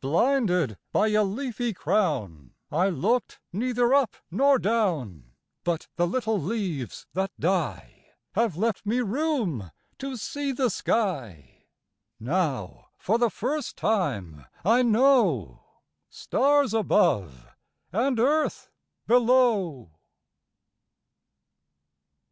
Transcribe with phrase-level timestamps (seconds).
[0.00, 8.54] Blinded by a leafy crownI looked neither up nor down—But the little leaves that dieHave
[8.54, 11.64] left me room to see the sky;
[12.20, 15.58] Now for the first time I knowStars
[16.72, 17.48] above
[17.90, 18.70] and earth
[19.08, 19.90] below.